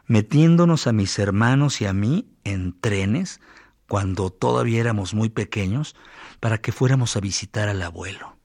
metiéndonos 0.07 0.87
a 0.87 0.91
mis 0.91 1.19
hermanos 1.19 1.79
y 1.79 1.85
a 1.85 1.93
mí 1.93 2.27
en 2.43 2.77
trenes 2.77 3.39
cuando 3.87 4.31
todavía 4.31 4.79
éramos 4.79 5.13
muy 5.13 5.29
pequeños, 5.29 5.95
para 6.39 6.59
que 6.59 6.71
fuéramos 6.71 7.15
a 7.15 7.19
visitar 7.19 7.69
al 7.69 7.81
abuelo. 7.81 8.35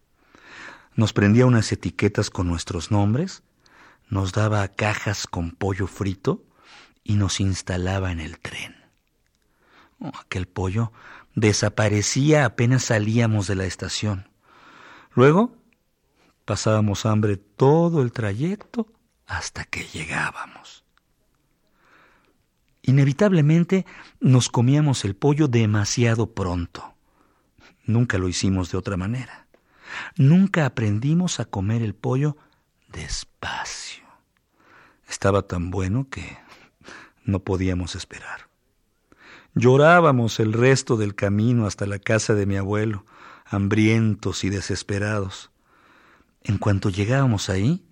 Nos 0.97 1.13
prendía 1.13 1.47
unas 1.47 1.73
etiquetas 1.73 2.31
con 2.31 2.47
nuestros 2.47 2.91
nombres, 2.91 3.43
nos 4.09 4.33
daba 4.33 4.69
cajas 4.69 5.27
con 5.27 5.51
pollo 5.51 5.87
frito 5.87 6.45
y 7.03 7.15
nos 7.15 7.41
instalaba 7.41 8.13
en 8.13 8.21
el 8.21 8.39
tren. 8.39 8.77
Oh, 9.99 10.13
aquel 10.21 10.47
pollo 10.47 10.93
desaparecía 11.35 12.45
apenas 12.45 12.85
salíamos 12.85 13.47
de 13.47 13.55
la 13.55 13.65
estación. 13.65 14.29
Luego 15.15 15.57
pasábamos 16.45 17.07
hambre 17.07 17.37
todo 17.37 18.03
el 18.03 18.13
trayecto 18.13 18.87
hasta 19.27 19.65
que 19.65 19.85
llegábamos. 19.85 20.85
Inevitablemente 22.83 23.87
nos 24.21 24.51
comíamos 24.51 25.05
el 25.05 25.17
pollo 25.17 25.49
demasiado 25.49 26.35
pronto. 26.35 26.95
Nunca 27.87 28.19
lo 28.19 28.29
hicimos 28.29 28.71
de 28.71 28.79
otra 28.79 28.97
manera. 28.97 29.47
Nunca 30.17 30.67
aprendimos 30.67 31.41
a 31.41 31.47
comer 31.47 31.83
el 31.83 31.95
pollo 31.95 32.37
despacio. 32.89 34.05
Estaba 35.09 35.43
tan 35.43 35.71
bueno 35.71 36.09
que 36.11 36.39
no 37.25 37.41
podíamos 37.41 37.95
esperar. 37.95 38.49
Llorábamos 39.55 40.41
el 40.41 40.53
resto 40.53 40.97
del 40.97 41.15
camino 41.15 41.67
hasta 41.67 41.87
la 41.87 41.99
casa 41.99 42.35
de 42.35 42.45
mi 42.45 42.57
abuelo, 42.57 43.07
hambrientos 43.47 44.45
y 44.45 44.51
desesperados. 44.51 45.51
En 46.45 46.59
cuanto 46.59 46.91
llegábamos 46.91 47.49
ahí, 47.49 47.87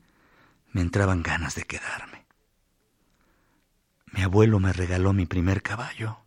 me 0.72 0.82
entraban 0.82 1.22
ganas 1.22 1.54
de 1.54 1.62
quedarme. 1.62 2.26
Mi 4.12 4.20
abuelo 4.20 4.60
me 4.60 4.74
regaló 4.74 5.14
mi 5.14 5.24
primer 5.24 5.62
caballo. 5.62 6.18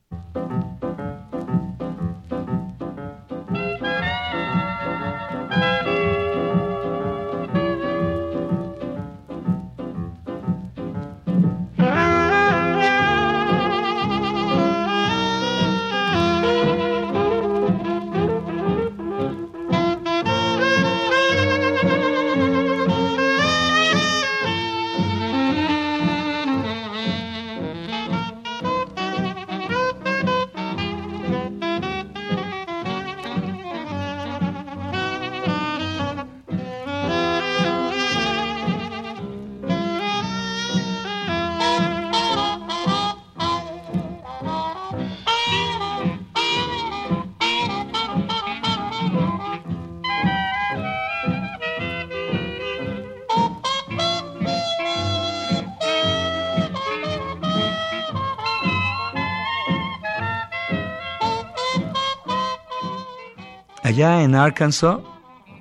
Allá 63.95 64.23
en 64.23 64.35
Arkansas, 64.35 64.97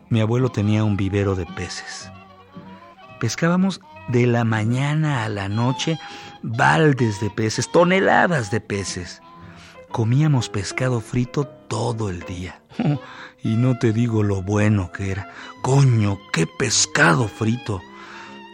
mi 0.09 0.21
abuelo 0.21 0.49
tenía 0.49 0.83
un 0.83 0.97
vivero 0.97 1.37
de 1.37 1.47
peces. 1.47 2.11
Pescábamos 3.21 3.81
de 4.09 4.27
la 4.27 4.43
mañana 4.43 5.23
a 5.23 5.29
la 5.29 5.49
noche 5.49 6.01
baldes 6.43 7.21
de 7.21 7.31
peces, 7.31 7.71
toneladas 7.71 8.51
de 8.51 8.61
peces. 8.61 9.23
Comíamos 9.89 10.49
pescado 10.49 11.01
frito 11.01 11.47
todo 11.47 12.11
el 12.11 12.23
día. 12.23 12.61
y 13.45 13.55
no 13.55 13.79
te 13.79 13.93
digo 13.93 14.25
lo 14.25 14.43
bueno 14.43 14.91
que 14.91 15.13
era. 15.13 15.31
Coño, 15.63 16.19
qué 16.33 16.49
pescado 16.49 17.29
frito. 17.29 17.81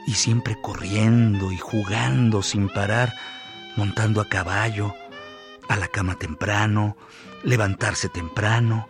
Y 0.07 0.12
siempre 0.12 0.61
corriendo 0.61 1.53
y 1.53 1.57
jugando 1.57 2.43
sin 2.43 2.69
parar, 2.69 3.14
montando 3.79 4.21
a 4.21 4.29
caballo, 4.29 4.95
a 5.71 5.77
la 5.77 5.88
cama 5.88 6.16
temprano, 6.16 6.99
levantarse 7.45 8.11
temprano 8.11 8.87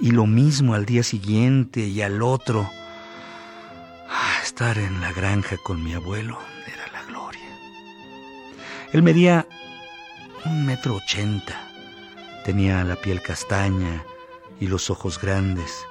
y 0.00 0.10
lo 0.10 0.26
mismo 0.26 0.74
al 0.74 0.84
día 0.84 1.02
siguiente 1.02 1.80
y 1.80 2.02
al 2.02 2.22
otro. 2.22 2.68
Ah, 4.08 4.38
estar 4.42 4.78
en 4.78 5.00
la 5.00 5.12
granja 5.12 5.56
con 5.58 5.82
mi 5.82 5.94
abuelo 5.94 6.38
era 6.66 6.92
la 6.92 7.02
gloria. 7.04 7.48
Él 8.92 9.02
medía 9.02 9.46
un 10.44 10.66
metro 10.66 10.96
ochenta. 10.96 11.62
Tenía 12.44 12.84
la 12.84 12.96
piel 12.96 13.22
castaña 13.22 14.04
y 14.60 14.68
los 14.68 14.90
ojos 14.90 15.20
grandes. 15.20 15.84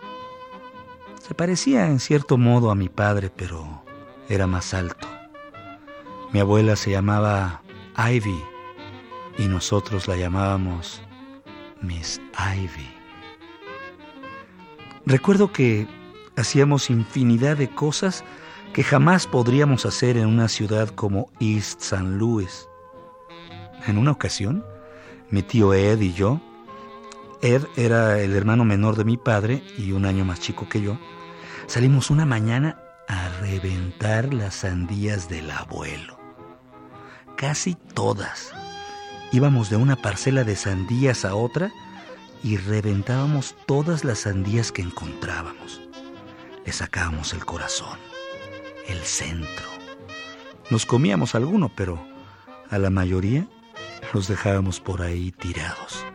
Se 1.28 1.34
parecía 1.34 1.88
en 1.88 2.00
cierto 2.00 2.38
modo 2.38 2.72
a 2.72 2.76
mi 2.76 2.88
padre, 2.88 3.30
pero 3.36 3.84
era 4.30 4.48
más 4.48 4.74
alto. 4.74 5.08
Mi 6.32 6.40
abuela 6.40 6.76
se 6.76 6.92
llamaba 6.92 7.62
Ivy 7.98 8.42
y 9.38 9.48
nosotros 9.48 10.08
la 10.08 10.16
llamábamos 10.16 11.02
Miss 11.82 12.22
Ivy. 12.38 12.95
Recuerdo 15.06 15.52
que 15.52 15.88
hacíamos 16.36 16.90
infinidad 16.90 17.58
de 17.58 17.70
cosas 17.70 18.24
que 18.74 18.84
jamás 18.84 19.28
podríamos 19.28 19.86
hacer 19.86 20.18
en 20.18 20.26
una 20.26 20.48
ciudad 20.48 20.90
como 20.90 21.30
East 21.40 21.80
St. 21.82 22.04
Louis. 22.04 22.68
En 23.86 24.00
una 24.00 24.12
ocasión, 24.12 24.66
mi 25.30 25.44
tío 25.44 25.76
Ed 25.76 26.02
y 26.02 26.14
yo, 26.14 26.42
Ed 27.44 27.66
era 27.76 28.20
el 28.20 28.36
hermano 28.36 28.66
menor 28.66 28.96
de 28.96 29.06
mi 29.06 29.16
padre 29.16 29.64
y 29.78 29.92
un 29.92 30.06
año 30.06 30.26
más 30.26 30.40
chico 30.40 30.68
que 30.68 30.82
yo, 30.82 30.98
salimos 31.68 32.10
una 32.10 32.26
mañana 32.26 32.80
a 33.08 33.30
reventar 33.42 34.34
las 34.34 34.56
sandías 34.56 35.30
del 35.30 35.52
abuelo. 35.52 36.18
Casi 37.38 37.76
todas. 37.76 38.52
Íbamos 39.32 39.70
de 39.70 39.76
una 39.76 39.98
parcela 39.98 40.44
de 40.44 40.56
sandías 40.56 41.26
a 41.26 41.36
otra 41.36 41.72
y 42.46 42.58
reventábamos 42.58 43.56
todas 43.66 44.04
las 44.04 44.20
sandías 44.20 44.72
que 44.72 44.84
encontrábamos. 44.84 45.82
Le 46.64 46.72
sacábamos 46.72 47.34
el 47.34 47.44
corazón, 47.44 47.98
el 48.88 49.00
centro. 49.00 49.68
Nos 50.70 50.86
comíamos 50.86 51.34
alguno, 51.34 51.72
pero 51.76 52.00
a 52.70 52.78
la 52.78 52.92
mayoría 52.92 53.48
los 54.14 54.28
dejábamos 54.28 54.80
por 54.80 55.02
ahí 55.02 55.32
tirados. 55.32 56.06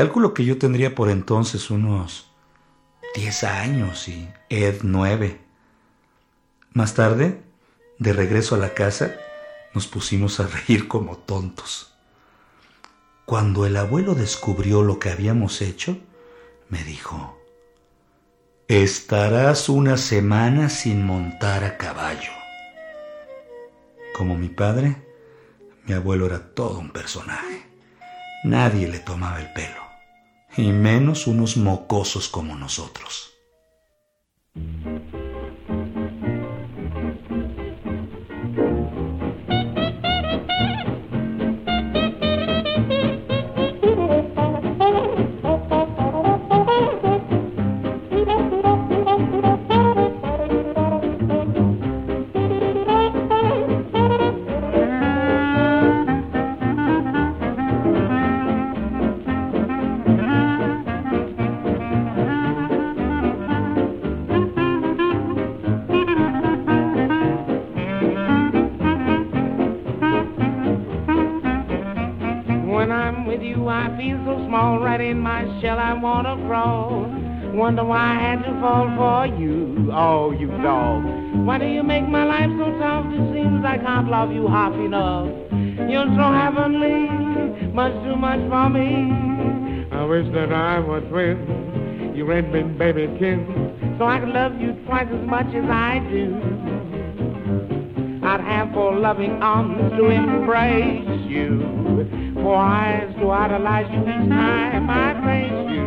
Calculo 0.00 0.32
que 0.32 0.46
yo 0.46 0.56
tendría 0.56 0.94
por 0.94 1.10
entonces 1.10 1.68
unos 1.68 2.30
10 3.14 3.44
años 3.44 4.08
y 4.08 4.30
Ed 4.48 4.76
9. 4.82 5.38
Más 6.72 6.94
tarde, 6.94 7.42
de 7.98 8.14
regreso 8.14 8.54
a 8.54 8.58
la 8.58 8.72
casa, 8.72 9.14
nos 9.74 9.86
pusimos 9.86 10.40
a 10.40 10.46
reír 10.46 10.88
como 10.88 11.18
tontos. 11.18 11.92
Cuando 13.26 13.66
el 13.66 13.76
abuelo 13.76 14.14
descubrió 14.14 14.82
lo 14.82 14.98
que 14.98 15.10
habíamos 15.10 15.60
hecho, 15.60 15.98
me 16.70 16.82
dijo, 16.82 17.38
estarás 18.68 19.68
una 19.68 19.98
semana 19.98 20.70
sin 20.70 21.04
montar 21.04 21.62
a 21.62 21.76
caballo. 21.76 22.32
Como 24.16 24.38
mi 24.38 24.48
padre, 24.48 24.96
mi 25.84 25.92
abuelo 25.92 26.24
era 26.24 26.54
todo 26.54 26.78
un 26.78 26.88
personaje. 26.88 27.66
Nadie 28.44 28.88
le 28.88 29.00
tomaba 29.00 29.42
el 29.42 29.52
pelo 29.52 29.79
y 30.60 30.72
menos 30.72 31.26
unos 31.26 31.56
mocosos 31.56 32.28
como 32.28 32.54
nosotros. 32.56 33.32
Right 75.00 75.12
in 75.12 75.20
my 75.20 75.44
shell, 75.62 75.78
I 75.78 75.94
wanna 75.94 76.36
crawl. 76.46 77.06
Wonder 77.54 77.84
why 77.84 78.16
I 78.16 78.20
had 78.20 78.42
to 78.44 78.52
fall 78.60 78.86
for 78.98 79.34
you, 79.34 79.90
oh, 79.94 80.30
you 80.30 80.48
dog. 80.60 81.02
Why 81.46 81.56
do 81.56 81.64
you 81.64 81.82
make 81.82 82.06
my 82.06 82.24
life 82.24 82.50
so 82.58 82.78
tough? 82.78 83.06
It 83.08 83.32
seems 83.32 83.64
I 83.64 83.78
can't 83.78 84.08
love 84.10 84.30
you 84.30 84.46
half 84.46 84.74
enough. 84.74 85.28
You're 85.88 86.04
so 86.04 86.26
heavenly, 86.36 87.08
much 87.72 87.94
too 88.04 88.14
much 88.14 88.40
for 88.50 88.68
me. 88.68 89.88
I 89.90 90.04
wish 90.04 90.26
that 90.34 90.52
I 90.52 90.80
were 90.80 91.00
twins, 91.00 92.14
you 92.14 92.26
red 92.26 92.52
big 92.52 92.76
baby 92.76 93.06
kin, 93.18 93.96
so 93.98 94.04
I 94.04 94.20
could 94.20 94.34
love 94.34 94.60
you 94.60 94.72
twice 94.84 95.08
as 95.10 95.26
much 95.26 95.48
as 95.54 95.64
I 95.64 96.00
do. 96.12 96.26
I'd 98.22 98.42
have 98.42 98.74
four 98.74 98.96
loving 98.96 99.42
arms 99.42 99.96
to 99.96 100.10
embrace 100.10 101.19
you, 101.30 102.34
four 102.34 102.56
eyes 102.56 103.14
to 103.20 103.30
idolize 103.30 103.90
you 103.90 104.00
each 104.00 104.28
time 104.28 104.90
I 104.90 105.14
praise 105.22 105.70
you. 105.70 105.86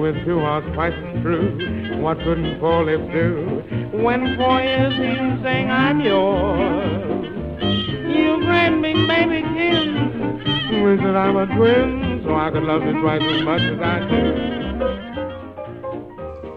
With 0.00 0.24
two 0.24 0.40
hearts 0.40 0.66
twice 0.74 0.94
as 0.94 1.22
true, 1.22 2.00
what 2.00 2.18
couldn't 2.18 2.60
four 2.60 2.84
lips 2.84 3.12
do? 3.12 3.62
When 3.92 4.36
four 4.36 4.60
ears 4.60 4.94
you 4.96 5.42
sing, 5.42 5.70
I'm 5.70 6.00
yours. 6.00 7.26
You 7.60 8.38
grand 8.44 8.82
big 8.82 8.96
baby 9.08 9.42
kin, 9.42 10.82
wish 10.84 11.00
that 11.02 11.16
I 11.16 11.30
were 11.30 11.46
twins, 11.46 12.24
so 12.24 12.34
I 12.34 12.50
could 12.50 12.62
love 12.62 12.82
you 12.84 13.00
twice 13.00 13.22
as 13.22 13.42
much 13.42 13.62
as 13.62 13.80
I 13.80 14.00
do. 14.08 14.52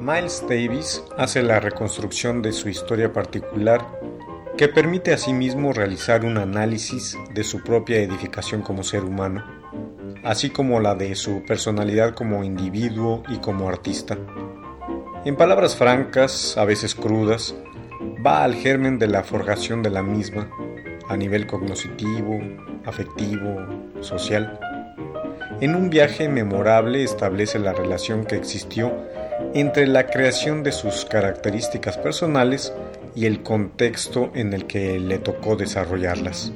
Miles 0.02 0.46
Davis 0.48 1.04
hace 1.18 1.42
la 1.42 1.60
reconstrucción 1.60 2.44
de 2.44 2.52
su 2.52 2.70
historia 2.70 3.12
particular 3.12 3.82
que 4.58 4.70
permite 4.70 5.12
asimismo 5.12 5.74
realizar 5.74 6.24
un 6.24 6.38
análisis 6.38 7.18
de 7.34 7.44
su 7.44 7.62
propia 7.62 7.98
edificación 7.98 8.62
como 8.62 8.84
ser 8.84 9.04
humano, 9.04 9.44
así 10.24 10.50
como 10.50 10.80
la 10.80 10.96
de 10.96 11.14
su 11.16 11.44
personalidad 11.44 12.14
como 12.14 12.42
individuo 12.44 13.24
y 13.28 13.40
como 13.40 13.68
artista. 13.68 14.18
En 15.26 15.36
palabras 15.36 15.76
francas, 15.76 16.58
a 16.58 16.64
veces 16.64 16.96
crudas, 16.96 17.54
va 18.26 18.46
al 18.46 18.56
germen 18.56 18.98
de 18.98 19.08
la 19.08 19.24
forjación 19.24 19.84
de 19.84 19.90
la 19.90 20.04
misma, 20.04 20.50
a 21.10 21.18
nivel 21.18 21.48
cognoscitivo, 21.48 22.40
afectivo, 22.86 23.58
social. 24.00 24.58
En 25.60 25.76
un 25.76 25.90
viaje 25.90 26.30
memorable 26.30 27.04
establece 27.04 27.60
la 27.60 27.74
relación 27.74 28.26
que 28.26 28.38
existió 28.38 28.94
entre 29.54 29.86
la 29.88 30.08
creación 30.08 30.64
de 30.64 30.72
sus 30.72 31.04
características 31.06 31.98
personales 31.98 32.74
y 33.16 33.26
el 33.26 33.42
contexto 33.44 34.32
en 34.36 34.54
el 34.54 34.66
que 34.66 35.00
le 35.00 35.18
tocó 35.20 35.56
desarrollarlas. 35.56 36.52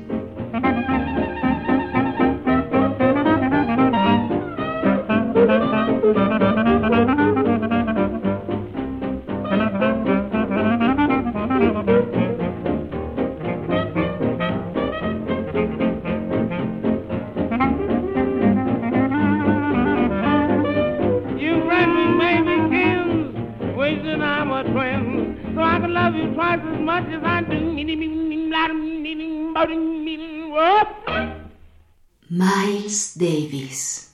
Miles 32.32 33.14
Davis. 33.16 34.14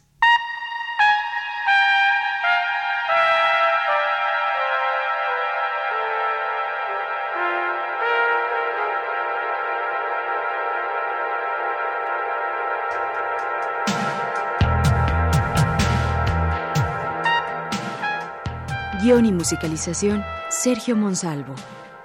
Guión 19.01 19.25
y 19.25 19.33
musicalización, 19.33 20.23
Sergio 20.49 20.95
Monsalvo. 20.95 21.53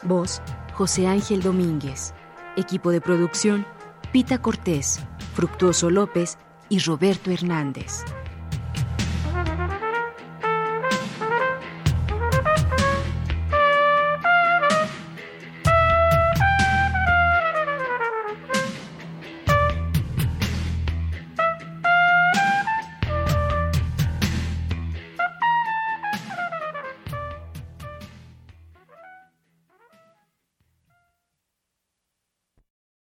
Voz, 0.03 0.43
José 0.75 1.07
Ángel 1.07 1.41
Domínguez. 1.41 2.15
Equipo 2.57 2.91
de 2.91 3.01
producción, 3.01 3.65
Pita 4.13 4.43
Cortés, 4.43 5.01
Fructuoso 5.35 5.89
López 5.89 6.37
y 6.69 6.81
Roberto 6.81 7.31
Hernández. 7.31 8.05